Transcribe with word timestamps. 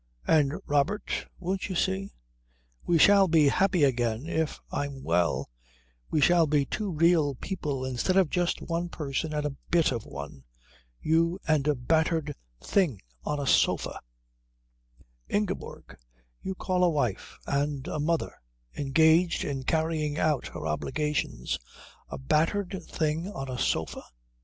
And, 0.25 0.53
Robert, 0.65 1.27
won't 1.37 1.69
you 1.69 1.75
see? 1.75 2.09
We 2.87 2.97
shall 2.97 3.27
be 3.27 3.49
happy 3.49 3.83
again 3.83 4.25
if 4.25 4.59
I'm 4.71 5.03
well, 5.03 5.51
we 6.09 6.19
shall 6.21 6.47
be 6.47 6.65
two 6.65 6.89
real 6.89 7.35
people 7.35 7.85
instead 7.85 8.17
of 8.17 8.31
just 8.31 8.63
one 8.63 8.89
person 8.89 9.31
and 9.31 9.45
a 9.45 9.55
bit 9.69 9.91
of 9.91 10.07
one 10.07 10.43
you 11.01 11.39
and 11.47 11.67
a 11.67 11.75
battered 11.75 12.33
thing 12.63 12.99
on 13.25 13.39
a 13.39 13.45
sofa" 13.45 13.99
"Ingeborg, 15.37 15.95
you 16.41 16.55
call 16.55 16.83
a 16.83 16.89
wife 16.89 17.37
and 17.45 17.87
a 17.87 17.99
mother 17.99 18.33
engaged 18.75 19.43
in 19.45 19.61
carrying 19.65 20.17
out 20.17 20.47
her 20.47 20.65
obligations 20.65 21.59
a 22.09 22.17
battered 22.17 22.81
thing 22.89 23.27
on 23.31 23.49
a 23.51 23.59
sofa?" 23.59 24.03